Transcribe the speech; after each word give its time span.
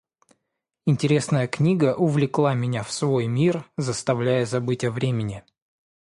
Интересная 0.87 1.47
книга 1.47 1.93
увлекла 1.95 2.55
меня 2.55 2.81
в 2.81 2.91
свой 2.91 3.27
мир, 3.27 3.69
заставляя 3.77 4.47
забыть 4.47 4.83
о 4.83 4.89
времени. 4.89 5.43